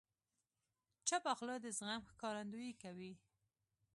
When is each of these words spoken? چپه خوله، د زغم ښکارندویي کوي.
چپه 1.07 1.31
خوله، 1.37 1.55
د 1.61 1.65
زغم 1.77 2.01
ښکارندویي 2.11 2.73
کوي. 2.83 3.13